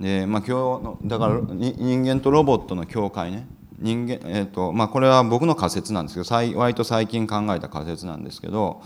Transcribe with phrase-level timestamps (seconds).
[0.00, 0.52] で、まあ、今日
[0.82, 3.46] のだから人間とロボットの境界ね
[3.78, 8.82] 人間、えーとまあ、これは僕の仮説なんですけど割と最近考えた仮説なんですけど、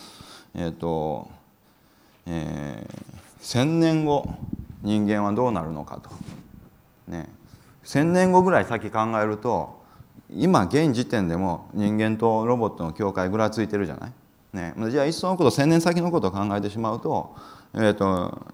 [0.54, 1.30] えーと
[2.26, 4.28] えー、1,000年後
[4.82, 6.10] 人間はどうなるのかと。
[7.08, 7.28] ね、
[7.84, 9.82] 1,000年後ぐらい先考えると
[10.30, 14.12] 今現時点でも人間とロボットの境界ぐらついてるじゃない。
[14.52, 17.34] ね、じゃあいっそのこと1,000年先のことを考えてしまうと,、
[17.74, 18.46] えーと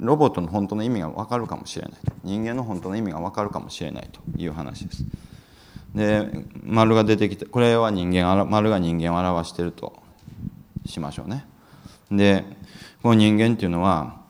[0.00, 5.04] ロボットの本当の意味が分かるかもしれない人間の本当の意味が分かるかもしれないという話です。
[5.94, 10.00] で丸が出てきてこれは人間丸が人間を表していると
[10.86, 11.46] しましょうね。
[12.10, 12.44] で
[13.02, 14.20] この人間っていうのは、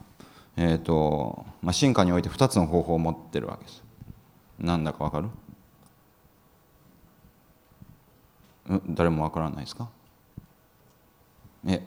[0.57, 3.83] えーとまあ、進化において2つの方法を持ってるわけです。
[4.59, 5.29] なんだか分かる？
[8.89, 9.89] 誰も分からないですか？
[11.67, 11.83] え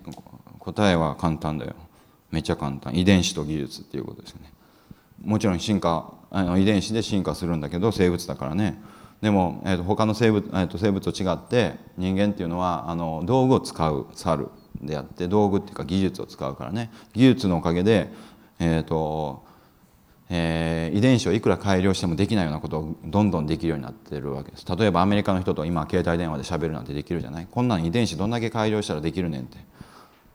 [0.59, 1.75] 答えは簡単だよ。
[2.31, 2.95] めっちゃ簡単。
[2.95, 4.52] 遺伝子と技術っていうことですよね。
[5.23, 8.82] もちろん進化あの遺伝子で進化するんだけど生物だからね。
[9.21, 14.48] でも、えーと、他の生物,、えーと、生物と違って人間っていうのはあの道具を使う猿
[14.82, 16.90] であって道具っていうか技術を使うからね。
[17.13, 18.10] 技術のおかげで、
[18.60, 19.43] えーと
[20.29, 24.66] えー、遺伝子をいくら改良してもできないようなことをどんどんできるようになってるわけです。
[24.76, 27.48] 例えばアメリカの人と今携帯電話でしゃべるなんてできるじゃない？
[27.51, 29.57] こんなん遺伝子どんだけ改良したらできるねんって。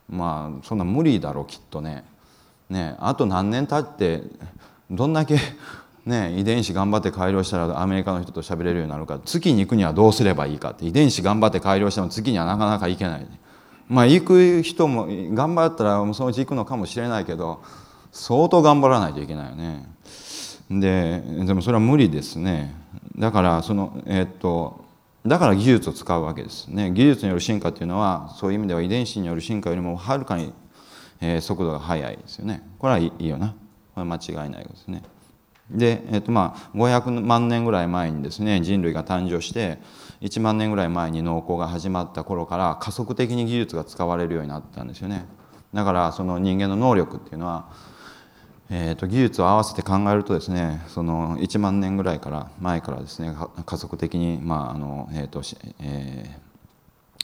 [0.09, 2.03] まあそんな無理だろうきっとね。
[2.69, 4.23] ねあと何年経って
[4.89, 5.37] どんだけ
[6.05, 9.19] ね、遺伝子頑張って改良したらアメリカの人と喋れるようになるか。
[9.25, 10.85] 月に行くにはどうすればいいかって。
[10.85, 13.27] 遺伝子頑張って改良しても月にはなかなか行けない、
[13.89, 17.61] まあ行く人も頑張ったらそのうち行くのかもしれないけど
[18.13, 19.85] 相当頑張らないといけないよね。
[20.69, 22.73] ででもそれは無理ですね。
[23.17, 24.86] だからそのえー、っと
[25.27, 26.91] だから技術を使うわけですね。
[26.91, 30.53] 技術による進化っていうのはそういう意味では遺伝子による進化よりもはるかに、
[31.21, 32.67] えー、速度が速いですよね。
[32.79, 33.55] これはいいよな。
[33.93, 35.03] これ間違いないですね。
[35.69, 39.79] で、えーとまあ、500万年ぐらい前にですね人類が誕生して
[40.21, 45.25] 1万年ぐらい前に農耕が始まった頃から加速的に技術が使われるようになったんですよね。
[45.73, 47.69] だからその人間の能力っていうのは
[48.69, 53.33] えーと、技術を合わせて考えるとですねその1万年ぐらいから前からですね
[53.65, 55.41] 加速的に、まああのえーと
[55.79, 56.37] え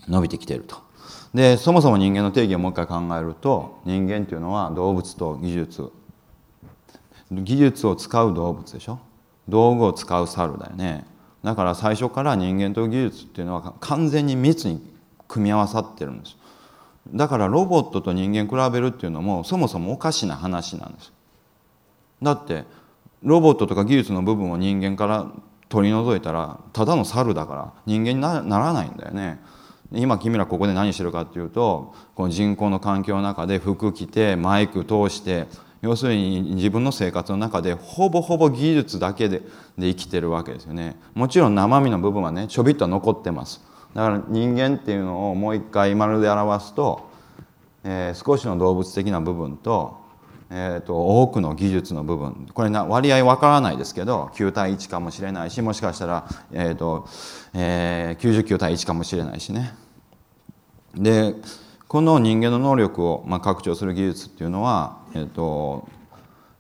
[0.08, 0.78] ー、伸びてきていると。
[1.34, 5.92] でそもそも人間の定義をもう一回考えると人間っていうのは動物と技術。
[7.32, 9.00] 技術を使う動物でしょ？
[9.50, 11.06] 道具を使う猿だよね。
[11.44, 14.82] だから最初から人間と技術っていうのは完全に密に
[15.28, 16.38] 組み合わさってるんです。
[17.14, 21.12] だからロボットと人間比べるっていうのもそもそもおかしな話なんです。
[22.24, 22.64] だって
[23.22, 25.32] ロボットとか技術の部分を人間から
[25.70, 29.40] 取り除いたらただの猿だから人間にならないんだよね。
[29.92, 35.48] 今君らここで何してるかっていうとこの人工の環境の中で服着てマイク通して
[35.84, 39.42] 要するに自分の生活の中でほぼほぼ技術だけで
[39.78, 43.62] で生きてるわけですよねもちろん生身の部分はねちょびっと残ってます
[43.94, 47.10] だから人間っていうのをもう一回丸で表すと、
[47.84, 50.03] えー、少しの動物的な部分と
[50.50, 57.08] えーと、多くの技術の部分これな割合わからないですけど9対1かもしれないしもしかしたら、えーと
[57.54, 59.74] えー、99対1かもしれないしね。
[60.96, 61.36] で
[61.88, 65.88] この人間の能力を、まあ、拡張する技術っていうのは、えーと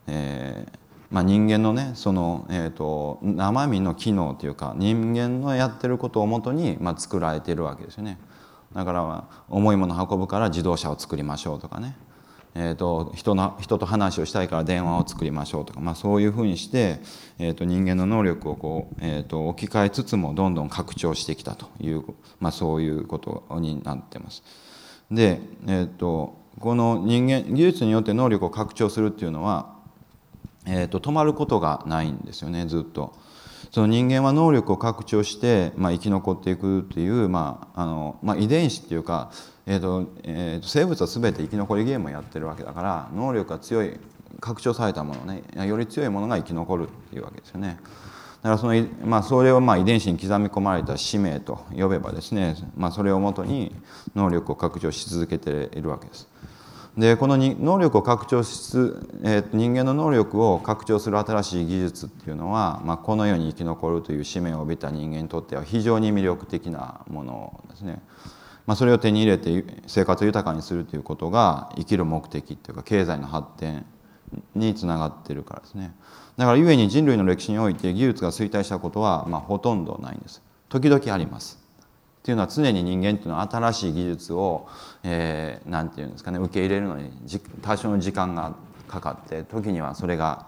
[0.08, 0.80] えー
[1.10, 8.18] まあ、人間のねその、えーと、生身の機能というか人間のやってることをもとに、まあ、作られているわけですよね。
[8.74, 11.96] だから、重いもの運ぶから自動車を作りましょうとかね。
[12.56, 17.00] えーと、人の人と話をしたいから電話を作りましょうとか、まあ、そういうふうにして、
[17.40, 22.04] えーと、人間の能力をこう、えーと、置き換えつつもどんどん拡張してきたという、
[22.40, 24.44] まあ、そういうことになってます。
[25.10, 29.76] で、えー、とこの人間技術によって能力を拡張するっていうのは、
[30.68, 33.14] えー、と止まることがないんですよねずっと。
[33.72, 39.32] その人間は能力を拡張して、まあ、生き残っていくっていう、まああのまあ、遺伝子っていうか
[39.66, 43.98] えーとえーと、生物は全て生き残りゲームをやってるわけだから能力が強い
[44.42, 47.80] 拡張されたものねより強いものが生き残るっていうわけですよね。
[48.42, 53.74] だからその、まあ、それをまあ遺伝子に刻み込まれた使命と呼べばですね、まあ、それをもとに
[54.16, 56.28] 能力を拡張し続けているわけです。
[56.98, 68.02] でこの能力を拡張しつ、えー、人間の能力を拡張する新しい技術っていうのは、まあ、この世に生き残るという使命を帯びた人間にとっては非常に魅力的なものですね。
[68.68, 73.86] まあ、それを手に入れて生活を豊かにするということが生きる目的っていうか経済の発展
[74.56, 75.96] につながっているからですね。
[76.38, 80.44] だから故に人類の歴史において技術が衰退したことはまあほとんどないんです。
[80.70, 81.63] 時々あります。
[82.24, 84.70] っていうのは常に人間っていうのは新しい技術を
[85.04, 87.12] 何、えー、て言うんですかね受け入れるのに
[87.62, 88.56] 多少の時間が
[88.88, 90.46] かかって時にはそれが、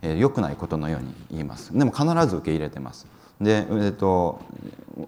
[0.00, 1.76] えー、くないことのように言います。
[1.76, 3.06] でも必ず受け入れてます。
[3.38, 4.40] で、えーと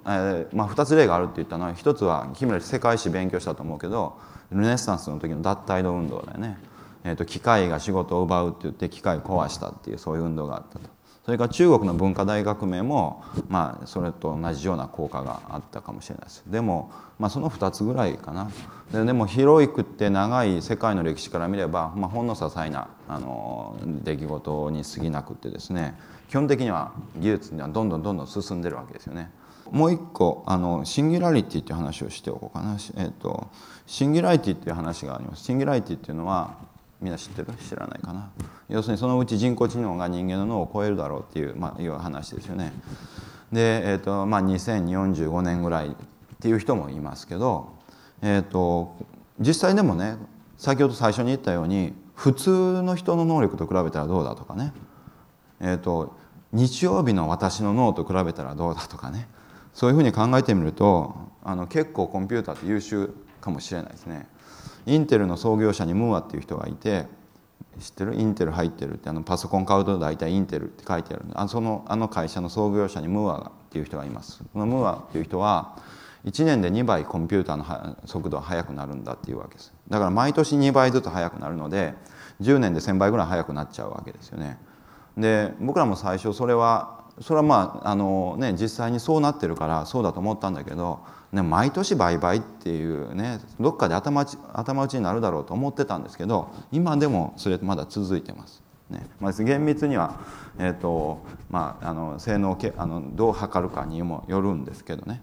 [0.04, 4.18] えーまあ、2つ例があるって言ったのは一つは君ら世界史勉強したと思うけど
[4.50, 6.58] ルネッサンスの時の脱退の運動だよね、
[7.04, 10.90] えーと、機械が仕事を奪うって言って機械を壊したっていうそういう運動があったと。
[11.24, 16.42] それから中国の文化大革命も、まあ、それと同じような効果があったかもしれないです。
[16.48, 16.90] でも、
[17.20, 18.50] まあ、その2つぐらいかな。
[18.92, 25.96] ででも広いくって長い世界の歴史から見れば、まあ、ほんの些細なあの出来事に過ぎなくってですね
[26.28, 29.30] 基本的には技術にはどんどんどんどん進んでるわけですよね。
[29.70, 33.48] もう一個あのシンギュラリティっていう話をしておこうかな、えーと、
[33.86, 35.44] シンギュラリティっていう話があります。
[35.44, 36.56] シンギュラリティっていうのは
[37.02, 37.48] みんな知ってる？
[37.68, 38.30] 知らないかな。
[38.68, 42.72] 要するにそのうち人工知能が人間の脳を超えるだろうっていう,、まあ、いう話ですよね。
[43.52, 45.90] で、えーとまあ、2045年ぐらいっ
[46.40, 47.74] ていう人もいますけど、
[48.22, 48.94] えーと、
[49.40, 50.16] 実際でもね
[50.56, 54.72] 先ほど最初に言ったように普通の人の能力と比べたらどうだとかね、
[55.60, 56.16] えーと
[56.54, 59.26] 日曜日の私の脳と比べたらどうだとかね。
[59.72, 63.10] そういうふうに考えてみるとあの結構コンピューターって優秀
[63.40, 64.28] かもしれないですね。
[64.86, 67.06] インテルの創業者にムーアっていう人がいて
[67.80, 68.14] 知ってる？
[68.14, 74.42] インテル入ってるってあのパソコン買うと大体インテルって書いてあるあそのあの会社の創業者にムーアっていう人がいます。
[74.52, 75.76] このムーアっていう人は
[76.24, 81.94] 1年で2倍コンピューターの速度は速くなるんだっていうわけですだから毎年2倍ずつ速くなるので
[82.40, 84.58] 10年で1000倍ぐらい速くなっちゃうわけですよね。
[85.16, 91.00] で僕らも最初それはそれはまああの、ね、実際にそうなってるからそうだと思ったんだけど、
[91.32, 98.62] ね、毎年倍々っていうねどっかで頭頭打ちになるだろうと思ってたんですけど今でもそれまだ続いてます。
[98.90, 100.20] ねまあ、厳密には、
[100.58, 105.22] えーとまあ、あの性能けあのどう測るかにもよるんですけどね。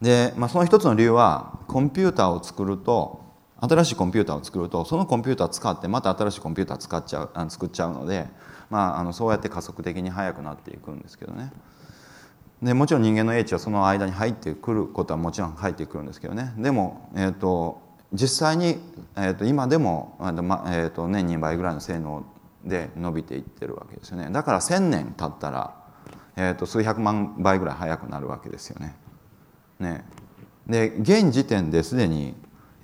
[0.00, 3.22] で、まあ、その一つの理由はコンピューターを作ると
[3.60, 8.26] 新しいコンピューターを作るとそのコンピューター使ってまた新しいコンピューター使っちゃうあの作っちゃうので、
[8.68, 11.52] まあ、あのそうやって加速的に速くなっていくんですけどね
[12.62, 16.54] でもちろん人間の英知はその間に入ってくることはもちろん入ってくるんですけどね。
[16.56, 17.82] でも、えーと、
[18.12, 18.78] 実際に、
[19.16, 22.24] えーと、今でも、えーと、年2倍ぐらいの性能
[22.64, 24.30] で伸びていってるわけですよね。
[24.30, 25.74] だから1,000年経ったら、
[26.36, 28.94] えー、と数百万倍ぐらい速くなるわけですよね。
[29.80, 30.04] ね。
[30.68, 32.34] で現時点ですでに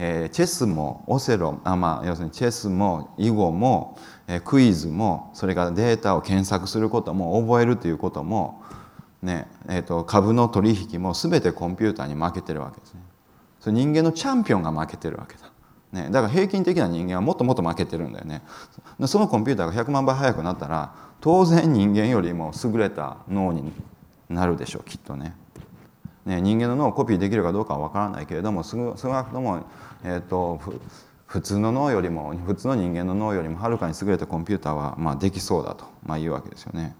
[0.00, 3.98] えー、チェスもオセロあ、まあ、要するにチェスも囲碁も、
[4.28, 8.62] えー、クイズもそれからデータを検索することも覚えるということも、
[9.22, 13.00] ねえーと、株の取引も全てコンピューターに負けてるわけですね。
[13.60, 15.50] それ人間のチャンピオンが負けてるわけだ。
[15.92, 18.42] ね、だから平均的な人間はもっともっと負けてるんだよね。
[19.06, 23.72] そのコンピューターが100万倍速くなったら当然人間よりも優れた脳に
[24.28, 25.34] なるでしょうきっとね。
[26.26, 29.64] ね人間の脳をコピーできるかどうかは分からないけれども少なくとも
[30.04, 30.60] えーと、
[31.26, 36.94] 普通の脳よりも普通の人間の脳よりもはるかに優れたコンピューターは、まあ、できそうだと、まあ、いうわけですよね。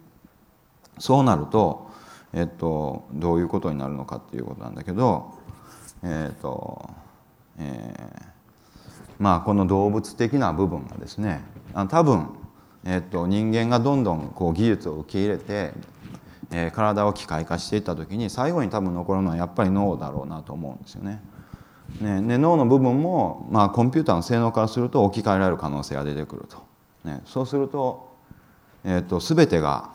[0.98, 1.90] そうなると,、
[2.32, 5.32] えーと、どういうことになるのかっていうことなんだけど、
[6.02, 6.90] えーと
[7.58, 8.28] えー
[9.18, 11.42] まあ、この動物的な部分がですね
[11.88, 12.28] 多分、
[12.84, 15.72] えー、と人間がどんどんこう技術を受け入れて、
[16.52, 21.20] えー、体を機械化していった時に最後に多分残るのはやっぱり脳だろうなと思うんですよね。
[22.02, 26.58] ね、で脳の部分も、まあ、コンピューターの性能からすると置き換えられる可能性が出てくると、
[27.02, 28.14] ね、そうすると,、
[28.84, 29.90] えーと、全てが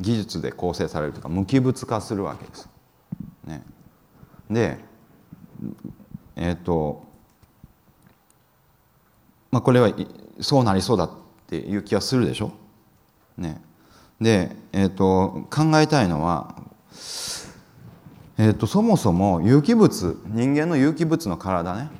[0.00, 2.68] 技術で構成されるとか無機物化するわけです。
[3.44, 3.62] ね、
[4.50, 4.78] で
[6.36, 7.04] えっ、ー、と
[9.50, 9.92] まあこれは
[10.40, 11.10] そうなりそうだっ
[11.46, 12.52] ていう気がするでしょ？
[13.36, 13.60] ね、
[14.20, 16.54] で、えーと考えたいのは
[18.38, 21.90] えーと、そもそも有機物人間の有機物の体ね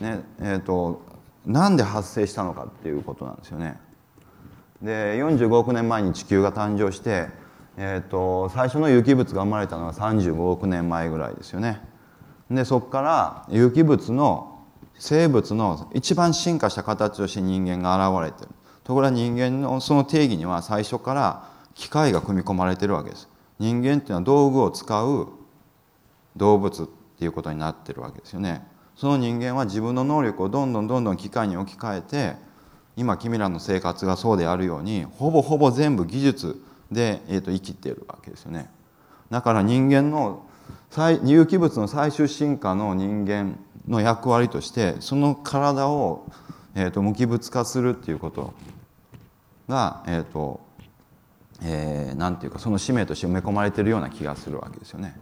[0.00, 1.02] ね、えーと、
[1.44, 3.76] なんで発生したのかっていうことなんですよね。
[4.84, 7.28] で45億年前に地球が誕生して、
[7.78, 11.80] えーと、最初の有機物が生まれたのは35億年前ぐらいですよね。
[12.50, 14.62] でそこから有機物の
[14.98, 18.50] 生物の一番進化した形として人間が現れてる
[18.84, 25.28] ところが人間のその定義には最初から機械が組み込まれてるわけです人間っていうのは道具を使う
[26.36, 26.86] 動物っ
[27.18, 28.66] ていうことになってるわけですよね。
[28.96, 32.36] その人間は自分の能力をどんどんどんどん機械に置き換えて
[32.96, 38.70] 今君らの生活がそうであるようにほぼほぼ全部技術で、えー、と生きているわけですよね。
[39.30, 40.46] だから人間の
[41.24, 43.58] 有機物の最終進化の人間
[43.88, 46.26] の役割としてその体を、
[46.74, 48.54] えー、と無機物化するっていうこと
[49.68, 50.60] が、えーと
[51.62, 55.16] えー、なんていうかその使命として埋め込まれているような気がするわけですよね。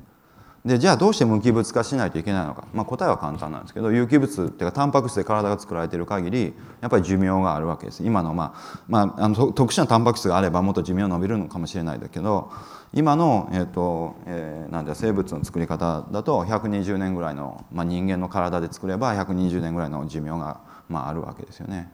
[0.65, 12.53] でじゃあどうして無機物化しないといけないのか、まあ、答えは簡単なんですけど有機物っていうかタンパク質で体が作られている限りやっぱり寿命があるわけです今の,、まあまあ、あの特殊なタンパク質があればもっと寿命伸びるのかもしれないだけど
[12.95, 21.91] 今の、えーとえー、なんだ生物の作り方だと120年ぐらいの、まあ、人間の体で作れば120年ぐらいの寿命が、まあ、あるわけですよね。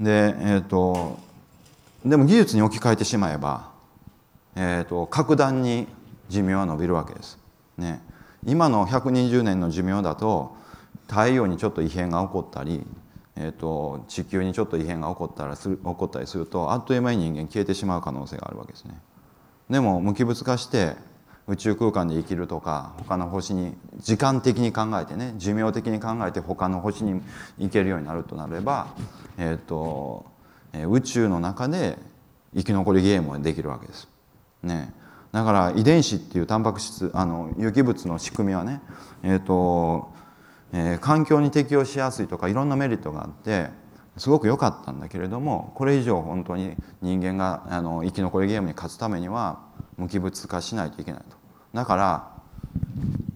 [0.00, 1.18] で,、えーと、
[2.04, 3.70] でも技術に置き換えてしまえば、
[4.54, 5.88] えーと格段に
[6.28, 7.45] 寿命は伸びるわけです。
[7.78, 8.02] ね、
[8.44, 10.56] 今の120年の寿命だと
[11.08, 12.84] 太陽にちょっと異変が起こったり、
[13.36, 18.98] えーと、地球にちょっと異変が起こったらする起こったりするとあっという間に人間消えてしまう可能性があるわけですね。
[19.68, 20.96] でも無機物化して
[21.48, 27.20] 宇宙空間で生きるとか他の星に時間的に考えてね寿命的に考えて他の星に
[27.58, 28.88] 行けるようになるとなれば、
[29.38, 30.26] えーと、
[30.88, 31.98] 宇宙の中で
[32.54, 34.08] 生き残りゲームができるわけです。
[34.62, 34.92] ね、
[35.36, 38.80] だから遺伝子っていうタンパク質あの有機物の仕組みはね、
[39.22, 40.10] えーと
[40.72, 43.68] えー、環境に適応しやすいとかいろんなメリットがあって
[44.16, 49.60] すごく良かったんだけれどもこれ以上本当に人間があの生き残りゲームに勝つためには
[49.98, 51.36] 無機物化しないといけないと。
[51.74, 52.32] だから、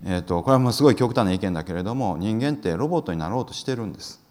[0.07, 4.23] えーと、これはもうすごい極端な意見だけれども人間ってロボットになろうとしてるんです。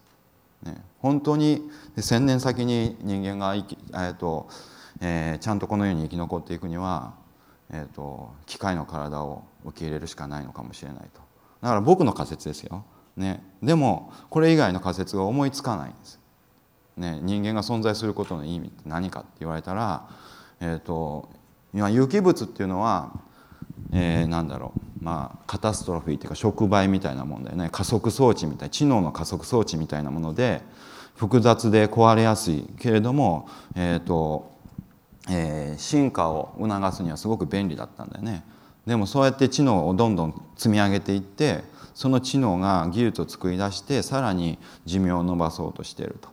[0.64, 4.48] ね、本当に1,000年先に人間が生き、えーと
[5.00, 7.19] えー、ちゃんとこの世に生き残っていくには
[7.72, 11.20] えーと、機械の体を受け入れるしかないのかもしれないと。
[11.62, 12.84] だから僕の仮説ですよ、
[13.16, 16.18] ね、でもこれ以外の仮説が思いつかないんです、
[16.96, 20.08] ね、人間が存在することの意味って何かって言われたら、
[20.60, 21.28] えーと、
[21.74, 23.12] 今有機物っていうのは、
[23.92, 24.80] えー、なんだろう。
[25.00, 27.70] まあカタストロフィーっていうか触媒みたいなもんだよね。
[27.72, 30.60] 加速装置みたい知能の加速装置みたいなもので
[31.14, 34.50] 複雑で壊れやすいけれども、えーと
[35.30, 38.44] えー、進化を促すにはすごく便利だったんだよね。
[38.86, 41.62] でもそうやって知能をどんどん積み上げていって
[41.94, 46.28] その知能が技術を作り出してさらに寿命を延ばそうとしていると。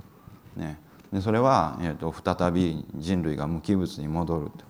[0.55, 0.79] ね、
[1.13, 4.65] でそれは、えーと、再び人類が無機物に戻ると、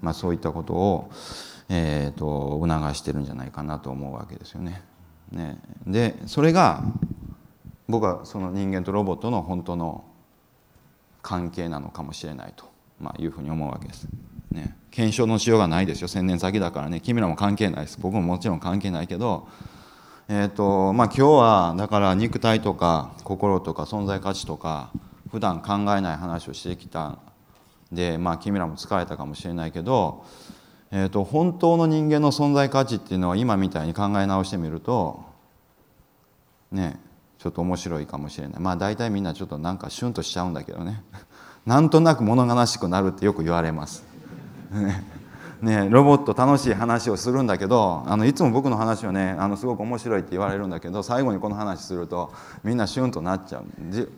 [0.00, 1.10] まあ、そういったことを、
[1.68, 4.82] えーと、促してるんじゃないかなと思うわけですよね。
[5.30, 6.82] ねでそれが
[7.88, 10.04] 僕はその人間とロボットの本当の
[11.22, 12.64] 関係なのかもしれないと。
[13.00, 14.08] まあ、いうふうに思うわけです。
[14.50, 16.08] ね、検証のしようがないですよ。
[16.08, 17.00] 千年先だからね。
[17.00, 17.98] 君らも関係ないです。
[18.00, 19.48] 僕ももちろん関係ないけど、
[20.30, 24.90] えーとまあ、今日はだから肉体とか心とか存在価値とか
[25.30, 27.18] 普段考えない話をしてきた
[27.90, 30.26] で、まあ、君らも疲れたかもしれないけど、
[30.90, 35.24] えーと、本当の人間の存在価値っていうのは今みたいに考え直してみると
[36.72, 37.00] ね
[37.38, 38.60] ちょっと面白いかもしれない。
[38.60, 41.04] まあ大体みんなちょっとなんかシュンとしちゃうんだけどね。
[41.68, 44.02] なんとなく物悲しくなるってよく言われます。
[45.60, 52.32] ね、ロボット楽しい話をするんだけどあのいつも僕の話はねあのすごく面白いって言われるんだけど最後にこの話すると
[52.62, 53.64] みんなシュンとなっちゃう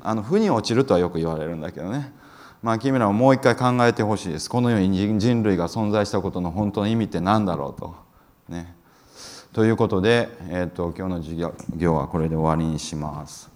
[0.03, 2.13] あの負に落ちるとはよく言われるんだけどね
[2.63, 7.95] まあ君らももう一回考えてほしいですこの世に人類が存在したことの本当の意味って何だろうと。
[8.51, 8.75] ね、
[9.55, 13.51] ということで、えーと、と今日の授業はこれで終わりにします。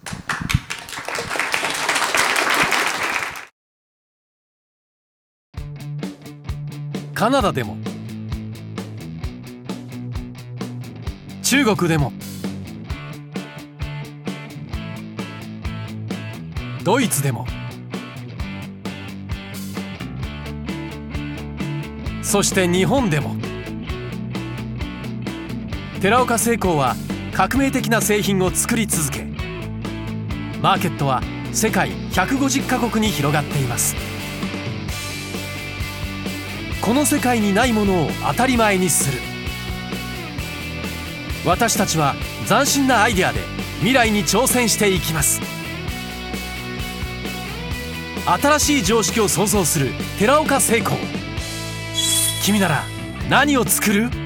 [7.14, 7.76] カナダでも。
[11.44, 12.12] 中国でも。
[16.82, 17.46] ドイツでも。
[22.20, 23.36] そして日本でも。
[26.00, 26.96] 寺岡製鋼は
[27.32, 29.24] 革命的な製品を作り続け
[30.60, 34.03] マーケットは世界150カ国に広がっています。
[36.84, 39.18] この世界にないものを当たり前にする。
[41.46, 42.14] 私たちは
[42.46, 43.40] 斬新なアイデアで
[43.78, 45.40] 未来に挑戦していきます。
[48.26, 50.98] 新しい常識を創造する寺岡成功
[52.42, 52.84] 君なら
[53.30, 54.23] 何を作る？